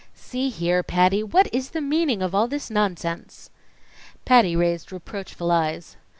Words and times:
"See 0.15 0.49
here, 0.49 0.81
Patty, 0.81 1.21
what 1.21 1.47
is 1.53 1.69
the 1.69 1.79
meaning 1.79 2.23
of 2.23 2.33
all 2.33 2.47
this 2.47 2.71
nonsense?" 2.71 3.51
Patty 4.25 4.55
raised 4.55 4.91
reproachful 4.91 5.51
eyes. 5.51 5.95